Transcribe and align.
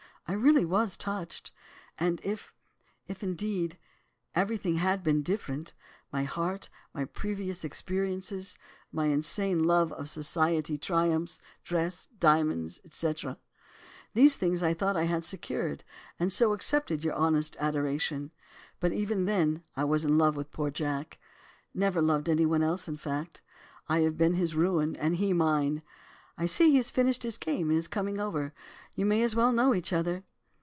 I 0.27 0.35
really 0.35 0.63
was 0.63 0.95
touched, 0.95 1.51
and 1.99 2.21
if—if 2.23 3.21
indeed—everything 3.21 4.75
had 4.75 5.03
been 5.03 5.23
different, 5.23 5.73
my 6.09 6.23
heart, 6.23 6.69
my 6.93 7.03
previous 7.03 7.65
experiences, 7.65 8.57
my 8.93 9.07
insane 9.07 9.59
love 9.61 9.91
of 9.91 10.09
society 10.09 10.77
triumphs, 10.77 11.41
dress, 11.65 12.07
diamonds, 12.17 12.79
etc. 12.85 13.39
These 14.13 14.41
I 14.63 14.73
thought 14.73 14.95
I 14.95 15.03
had 15.03 15.25
secured, 15.25 15.83
and 16.17 16.31
so 16.31 16.53
accepted 16.53 17.03
your 17.03 17.15
honest 17.15 17.57
adoration. 17.59 18.31
But 18.79 18.93
even 18.93 19.25
then 19.25 19.63
I 19.75 19.83
was 19.83 20.05
in 20.05 20.17
love 20.17 20.37
with 20.37 20.51
poor 20.53 20.71
Jack—never 20.71 22.01
loved 22.01 22.29
any 22.29 22.45
one 22.45 22.63
else 22.63 22.87
in 22.87 22.95
fact. 22.95 23.41
I 23.89 23.99
have 24.01 24.17
been 24.17 24.35
his 24.35 24.55
ruin, 24.55 24.95
and 24.95 25.17
he 25.17 25.33
mine. 25.33 25.81
I 26.37 26.45
see 26.47 26.71
he 26.71 26.77
has 26.77 26.89
finished 26.89 27.21
his 27.21 27.37
game, 27.37 27.69
and 27.69 27.77
is 27.77 27.87
coming 27.89 28.19
over. 28.19 28.53
You 28.95 29.05
may 29.05 29.21
as 29.21 29.35
well 29.35 29.51
know 29.51 29.75
each 29.75 29.93
other. 29.93 30.23